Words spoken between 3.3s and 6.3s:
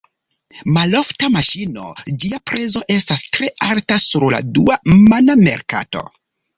tre alta sur la dua-mana merkato.